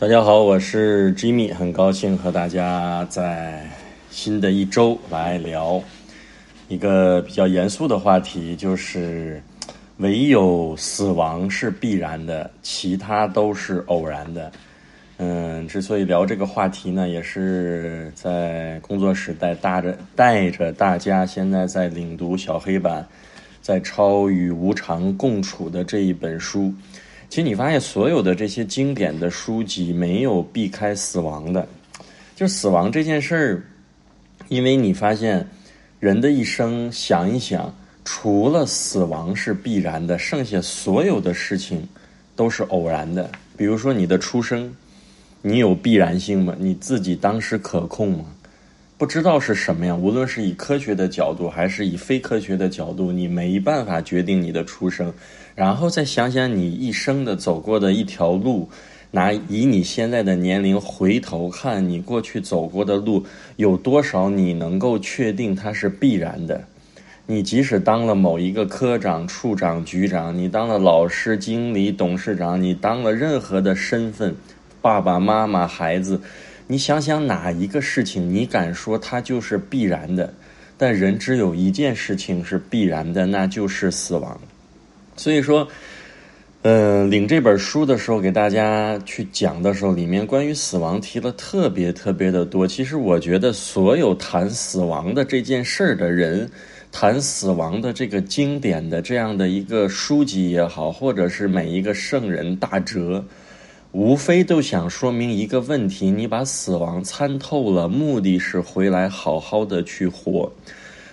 [0.00, 3.68] 大家好，我是 Jimmy，很高兴和大家在
[4.10, 5.82] 新的一周来聊
[6.68, 9.42] 一个比较严肃的话题，就是
[9.98, 14.50] 唯有死亡是必然的，其他都是偶然的。
[15.18, 23.06] 嗯，之所以聊这个话题呢，也是在工作室带带着带着大家现在在领读小黑板，
[23.60, 26.72] 在超与无常共处的这一本书。
[27.30, 31.64] 其实你发现，所有的这些经典的书籍没有避开死亡的，
[32.34, 33.62] 就死亡这件事儿。
[34.48, 35.48] 因为你发现，
[36.00, 37.72] 人的一生想一想，
[38.04, 41.86] 除了死亡是必然的，剩下所有的事情
[42.34, 43.30] 都是偶然的。
[43.56, 44.74] 比如说你的出生，
[45.40, 46.56] 你有必然性吗？
[46.58, 48.24] 你自己当时可控吗？
[48.98, 49.98] 不知道是什么样。
[49.98, 55.14] 无论是以科学的角度，还是以非科学的角度，你没办法决定你的出生。
[55.54, 58.68] 然后再想想你一生的走过的一条路，
[59.10, 63.24] 拿以你现在的年龄回头看你过去走过的路，
[63.56, 66.64] 有多少你能够确定它是必然的？
[67.26, 74.34] 你即使当了某一个科长、处长、局长，你当了老师、经理、董事长，你当了任何的身份，
[74.82, 76.20] 爸爸妈妈、孩子，
[76.66, 80.32] 你想想哪一个事情你敢说它就是必然的？
[80.76, 84.40] 但人只有一件事情是必然的，那就是死亡。
[85.20, 85.68] 所以说，
[86.62, 92.66] 嗯，领这本书的时候，给大家去讲的时候，里面关于死亡提了特别特别的多。
[92.66, 96.50] 其实我觉得，所有谈死亡的这件事儿的人，
[96.90, 103.22] 谈死亡的这个经典的这样的一个书籍也好，或者是每一个圣人大哲，
[103.92, 110.50] 无非都想说明一个问题：你把死亡参透了，目的是回来好好的去活。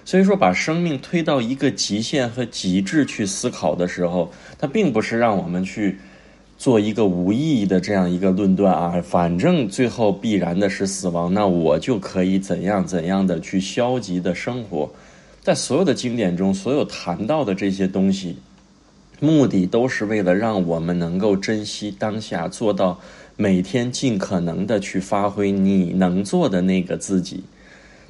[0.08, 5.98] 所以说，把生命推到一个极限和极致去思考的时候，它并不是让我们去
[6.58, 9.04] 做一个无意义的这样一个论断啊。
[9.06, 14.90] 反正最后必然的是死亡，那我就可以怎样怎样的去消极的生活。
[15.42, 18.38] 在所有的经典中，所有谈到的这些东西，
[19.20, 22.98] 目的都是为了让我们能够珍惜当下，做到
[23.36, 27.44] 每天尽可能的去发挥你能做的那个自己。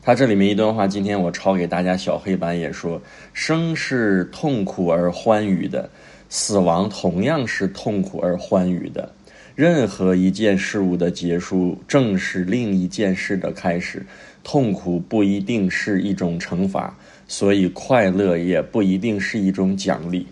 [0.07, 3.01] 他这里面一段话，今天我抄给大家小黑板也说：
[3.33, 5.89] 生是痛苦而欢愉的，
[6.29, 9.11] 死亡同样是痛苦而欢愉的。
[9.53, 14.01] 任何一件事物的结束，正是另一件事的开始。
[14.45, 16.97] 痛苦不一定是一种惩罚，
[17.27, 20.25] 所以快乐也不一定是一种奖励。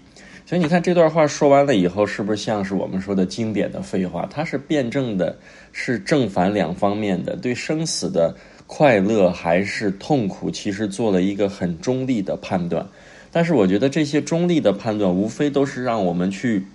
[0.46, 4.26] 所以你看这段话说完了以后，是不是像是我们说的经典的废话？
[4.32, 5.38] 它是辩证的，
[5.74, 8.34] 是正反两方面的，对生死的。
[8.68, 12.88] 快乐还是痛苦，其实做了一个很中立的判断，
[13.32, 16.66] 但是我觉得这些中立的判断，无非都是让我们去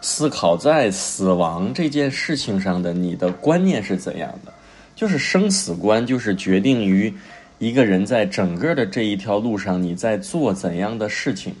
[0.00, 4.52] 思考在死亡这件事情上的你的观念是怎样的。
[4.94, 7.12] 就是生死观，就是决定于
[7.58, 11.54] 一个人在整个的这一条路上，你在做怎样的事情。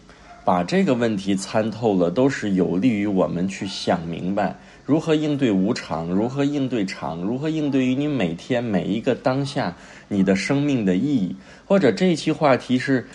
[0.44, 4.56] 把这个问题参透了，都是有利于我们去想明白。
[4.88, 6.06] 如何应对无常？
[6.08, 7.20] 如何应对常？
[7.20, 9.76] 如何应对于你每天每一个当下
[10.08, 11.36] 你的生命的意义？
[11.66, 13.06] 或者这一期话题是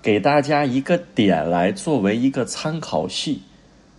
[0.00, 3.42] 给大家一个点来作为一个参考系。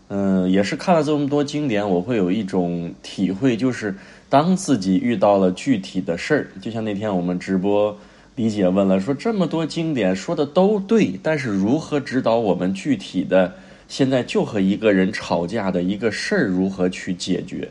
[0.07, 3.93] 嗯，也是看了这么多经典，我会有一种体会，就是
[4.27, 7.95] 当自己遇到了具体的事儿，就像那天我们直播，
[8.33, 13.53] 李姐问了，说这么多经典说的都对，但是如何指导我们具体的？
[13.89, 17.69] 现在就和一个人吵架的一个事儿如何去解决？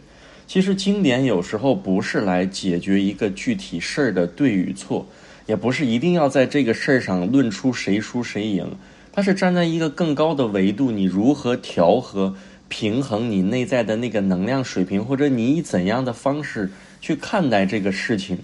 [0.49, 5.07] 其实经典有时候不是来解决一个具体事儿的对与错，
[5.47, 8.67] 也不是一定要在这个事儿上论出谁输谁赢，
[9.13, 12.35] 它是站在一个更高的维度，你如何调和
[12.69, 16.71] 平衡你内在的那个能量水平，或者你以怎样的方式
[17.01, 18.39] 去看待这个事情，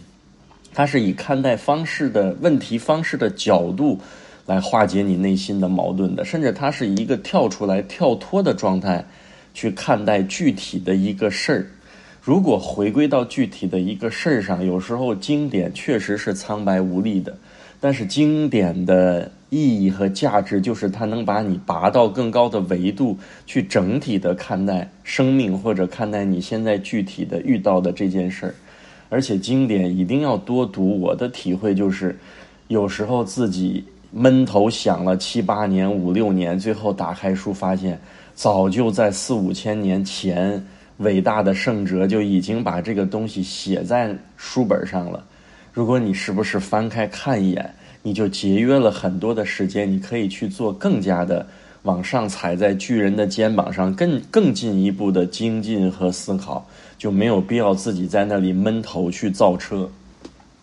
[0.72, 4.00] 它是以看待方式的问题方式的角度。
[4.46, 9.04] 来化解你内心的矛盾的，甚至它是一个跳出来、跳脱的状态，
[9.54, 11.66] 去看待具体的一个事儿。
[12.20, 17.36] 如果回归到具体的一个事儿上，有时候经典确实是苍白无力的，
[17.80, 23.16] 但是经典的意义和价值就是它能把你拔到更高的维度，
[23.46, 28.54] 去整体的看待生命，或者看待你现在具体的遇到的这件事儿。
[29.08, 30.98] 而且经典一定要多读。
[30.98, 32.18] 我的体会就是，
[32.68, 33.84] 有时候自己。
[34.16, 38.00] 闷头想了七八年、五六年，最后打开书，发现
[38.36, 40.64] 早就在四五千年前，
[40.98, 45.24] 伟大的圣哲就已经把这个东西写在书本上了。
[45.72, 51.44] 如果你时不时翻开看一眼，你就节约了很多的时间，你可以去做更加的
[51.82, 56.64] 往上踩在巨人的肩膀上，更更进一步的精进和思考，
[56.96, 59.90] 就没有必要自己在那里闷头去造车。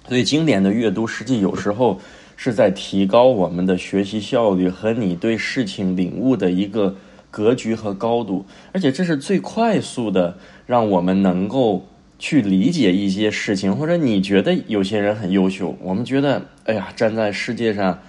[0.08, 2.00] 所以，经典的阅读实际有时候
[2.44, 6.96] 是在提高我们的学习效率和你对事情领悟的一个
[7.30, 10.36] 格局和高度，而且这是最快速的
[10.66, 11.86] 让我们能够
[12.18, 13.76] 去理解一些事情。
[13.76, 18.00] 或者你觉得有些人很优秀，我们觉得，哎呀，站在世界上。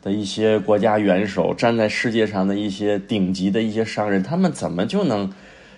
[0.00, 5.30] 的一些国家元首站在世界上的一些顶级的一些商人，他们怎么就能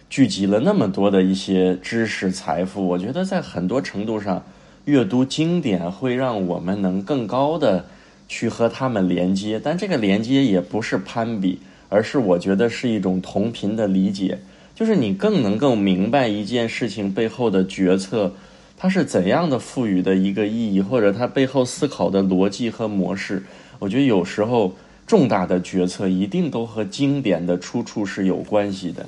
[0.08, 2.88] 聚集了那么多的一些知识财富？
[2.88, 4.43] 我觉得在很多程度上，
[4.87, 7.84] 阅读经典会让我们能更高的
[8.29, 14.38] 去和他们连接，但这个连接也不是攀比，而是我觉得是一种同频的理解，
[14.75, 18.32] 就是你更能够明白一件事情背后的决策，
[18.76, 23.43] 它是怎样的赋予的一个意义，或者它背后思考的逻辑和模式。
[23.79, 24.75] 我觉得有时候
[25.06, 29.06] 重大的决策一定都和经典的出处是有关系的，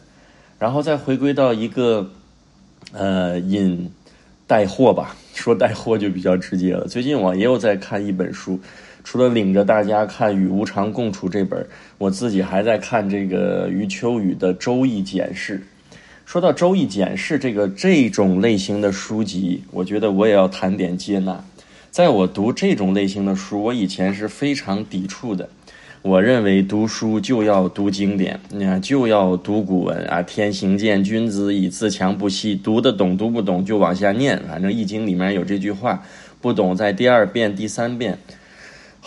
[0.59, 2.11] 然后再回归到一个
[2.93, 3.91] 呃引
[4.47, 6.87] 带货吧，说带货就比较直接了。
[6.87, 8.61] 最近我也有在看一本书，
[9.07, 11.65] 除了领着大家看《与无常共处》这本，
[11.97, 15.59] 我自己还在看这个余秋雨的《周易简释》。
[16.25, 21.45] 说到《周易简释》这个这种类型的书籍，我觉得我也要谈点接纳。
[21.93, 25.49] 在我读这种类型的书，我以前是非常抵触的。
[26.03, 30.21] 我认为读书就要读经典，那就要读古文啊。
[30.21, 32.57] 天行健，君子以自强不息。
[32.57, 34.43] 读得懂，读不懂就往下念。
[34.49, 36.03] 反正《易经》里面有这句话，
[36.41, 38.19] 不懂在第二遍、第三遍。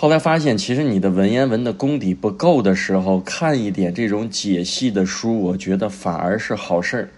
[0.01, 7.09] 后来发现，其实你的文言文的功底不够的时候，看一点这种解析的书，我觉得反而是好事儿。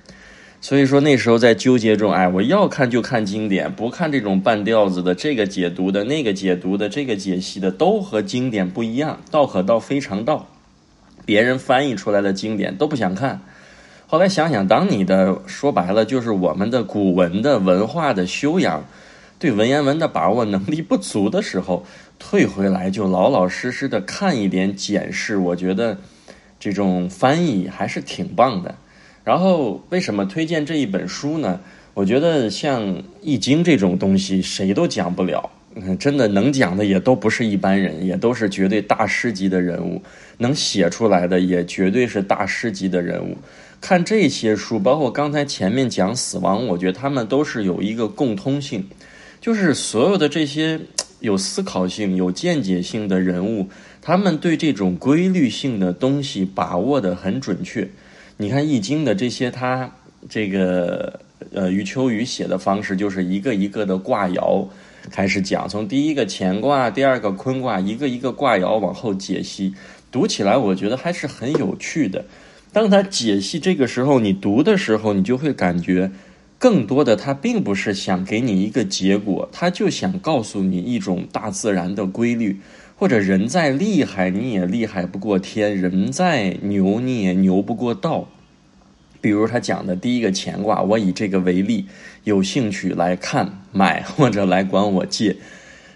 [0.62, 9.20] 所以说那时候在纠结中，哎，我要看就看经典，不看这种半吊子的，这个解读的，那个解读的，这个解析的，都和经典不一样。
[9.30, 10.48] 道可道非常道，
[11.24, 13.42] 别人翻译出来的经典都不想看。
[14.08, 18.84] 后来想想，当你的说白了就是我们的古文的文化的修养，
[19.38, 21.86] 对文言文的把握能力不足的时候，
[22.24, 25.98] 退回来就老老实实的看一点简释，我觉得
[26.60, 28.76] 这种翻译还是挺棒的。
[29.24, 31.60] 然后为什么推荐这一本书呢？
[31.96, 32.84] 我觉得像
[33.24, 35.50] 《易经》这种东西，谁都讲不了。
[36.00, 40.02] 真的能讲的也都不是一般人，也都是绝对大师级的人物。
[40.38, 43.36] 能写出来的也绝对是大师级的人物。
[43.82, 48.88] 看这些书，包括刚才前面讲死亡，我觉得他们都是有一个共通性，
[49.42, 50.80] 就是所有的这些
[51.22, 53.70] 有思考性、有见解性的人物，
[54.02, 57.88] 他们对这种规律性的东西把握的很准确。
[58.38, 59.90] 你看《易经》的这些，他
[60.28, 61.20] 这个
[61.54, 64.68] 呃余秋雨写的方式，就是一个一个的卦爻
[65.10, 69.74] 开始讲，从第一个乾卦、第二个坤卦，一个一个卦爻往后解析，
[70.12, 72.26] 读起来我觉得还是很有趣的。
[72.74, 76.10] 当他解析这个时候，你读的时候，你就会感觉
[76.62, 82.62] 更多的他并不是想给你一个结果，他就想告诉你一种大自然的规律。
[82.96, 88.30] 或者人再厉害，你也厉害不过天；人再牛，你也牛不过道。
[89.20, 91.88] 比如他讲的第一个乾卦，我以这个为例，
[92.26, 95.38] 有兴趣来看、买或者来管我借。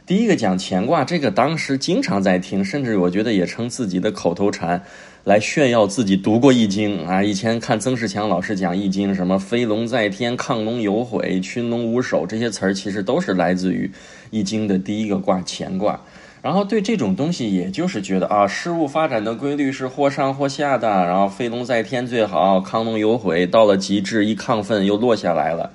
[0.07, 4.84] 第一个讲乾卦，这个当时经常在听，甚至我觉得也成自己的口头禅，
[5.24, 7.24] 来炫耀自己读过易经啊。
[7.24, 13.90] 以前看曾仕强老师讲易经，什么飞龙在天、亢龙有悔、群龙无首这些词儿，其实都是来自于
[14.30, 16.00] 易经的第一个卦乾卦。
[16.44, 20.88] 然后对这种东西，也就是觉得啊，事物发展的规律是或上或下的。
[20.88, 25.71] 然后飞龙在天最好，亢龙有悔，到了极致一亢奋又落下来了。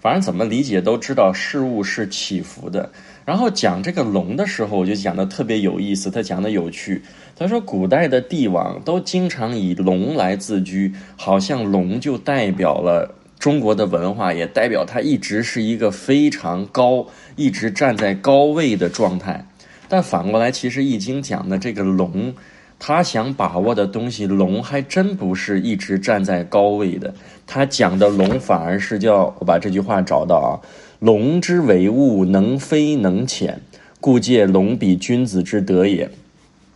[0.00, 2.88] 反正怎么理解都知道事物是起伏的。
[3.28, 7.02] 然后讲这个龙的时候，我就讲的特别有意思，他讲的有趣。
[7.36, 17.06] 他说古代的帝王都经常以龙来自居，好像龙就代表了中国的文化，也代表它一直是一个非常高，
[17.36, 19.46] 一直站在高位的状态。
[19.90, 22.32] 但反过来，其实《易经》讲的这个龙，
[22.78, 27.12] 他想把握的东西，龙还真不是一直站在高位的。
[27.46, 30.56] 他讲的龙，反而是叫我把这句话找到啊
[30.98, 33.60] ：“龙之为物，能飞能潜，
[34.00, 36.10] 故借龙比君子之德也。”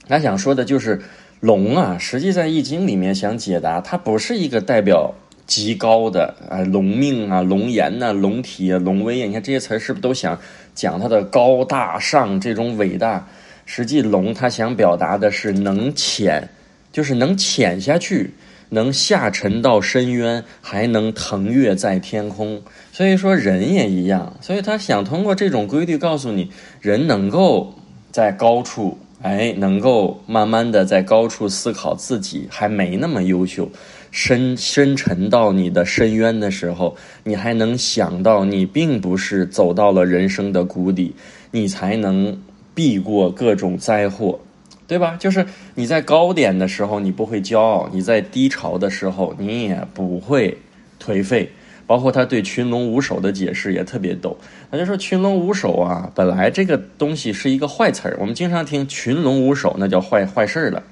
[0.08, 1.00] 他想说的就是
[1.40, 5.14] 龙啊，实际在《易经》里面想解答，它不是一个代表
[5.46, 9.26] 极高的啊龙命啊、龙颜呐、龙体啊、龙威啊。
[9.26, 10.38] 你看这些词儿是不是都想？
[10.74, 13.28] 讲它的高大上这种伟大，
[13.66, 16.48] 实际龙它想表达的是能潜，
[16.90, 18.30] 就是能潜下去，
[18.70, 22.62] 能下沉到深渊，还能腾跃在天空。
[22.92, 26.50] 所以说人也一样，所以他想通过这种规律告诉你，
[26.82, 27.72] 人能够
[28.10, 33.70] 在高处哎，能够慢慢的在高处思考自己还没那么优秀，
[34.10, 36.94] 深深沉到你的深渊的时候，
[37.24, 41.14] 你还能想到你并不是走到了人生的谷底，
[41.50, 42.38] 你才能
[42.74, 44.38] 避过各种灾祸，
[44.86, 45.16] 对吧？
[45.18, 45.46] 就是
[45.76, 50.58] 你在高点的时候你不会骄傲，你在低潮的时候你也不会
[51.02, 51.50] 颓废。
[51.86, 54.36] 包括他对群龙无首的解释也特别逗，
[54.70, 60.82] 他就说群龙无首啊，本来这个东西是一个坏词儿，我们经常听群龙无首，那叫坏坏事儿了。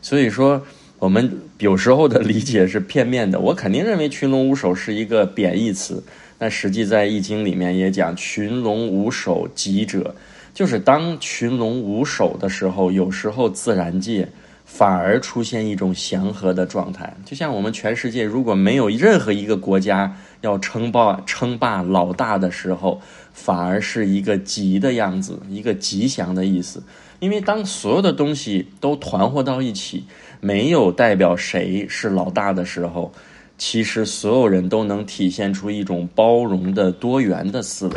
[0.00, 0.62] 所以说，
[0.98, 3.40] 我们有时候的理解是片面的。
[3.40, 6.02] 我肯定认为群龙无首是一个贬义词，
[6.38, 10.14] 但实际在易经里面也讲群龙无首吉者，
[10.52, 14.28] 就是当群龙无首的时候，有时候自然界。
[14.66, 23.00] 反而出现一种祥和的状态，就像我们全世界如果没有任何一个国家要称霸称霸老大的时候，
[23.32, 26.82] 反而是一个吉的样子，一个吉祥的意思。
[27.18, 30.04] 因为当所有的东西都团伙到一起，
[30.40, 33.10] 没有代表谁是老大的时候，
[33.56, 37.96] 其实所有人都能体现出一种包容的多元的思维。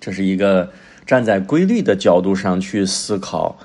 [0.00, 0.70] 这是一个
[1.04, 3.56] 站在规律的角度上去思考。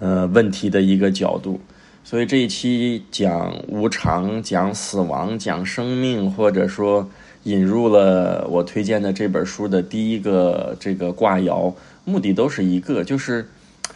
[0.00, 1.60] 呃，问题的一个角度，
[2.08, 7.06] 所以这一期讲无常、讲死亡、讲生命，或者说
[7.42, 11.70] 引入了我推荐的这本书的第一个这个卦爻，
[12.06, 13.46] 目的都是一个，就是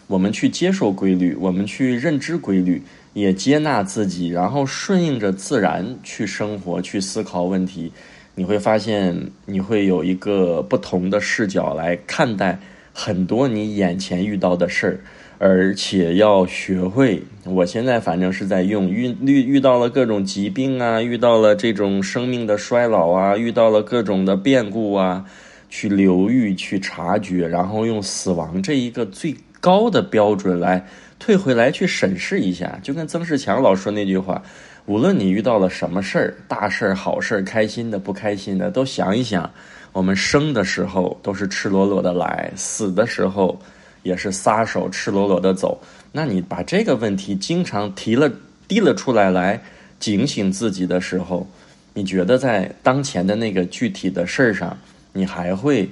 [0.08, 2.82] 我们去接受规律，我们去认知规律，
[3.14, 7.90] 也接纳自己，然后顺应着自然去生活、去思考问题，
[8.34, 9.16] 你会发现
[9.46, 12.60] 你会有一个不同的视角来看待
[12.92, 15.00] 很多你眼前遇到的事儿。
[15.44, 25.24] 而且要学会，我现在反正是在用遇遇遇到了各种疾病啊，遇到了这种生命的衰老啊，遇到了各种的变故啊，
[25.68, 30.86] 去留意、去察觉，然后用死亡这一个最高的标准来
[31.18, 32.78] 退回来去审视一下。
[32.80, 34.40] 就跟曾仕强老说那句话：，
[34.86, 39.50] 无论你遇到了什么事儿，大事儿、好事儿、开心的、不开心的，都想一想，
[39.90, 43.58] 我们生的时候都是赤裸裸的来，死的时候。
[44.02, 45.80] 也是撒手赤裸裸的走，
[46.12, 48.30] 那你把这个问题经常提了、
[48.68, 49.62] 提了出来，来
[49.98, 51.46] 警醒自己的时候，
[51.94, 54.76] 你觉得在当前的那个具体的事儿上，
[55.12, 55.88] 你还会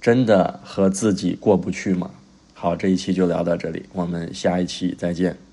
[0.00, 2.10] 真的和自己过不去吗？
[2.52, 5.43] 好，这一期就聊到这里，我们下一期再见。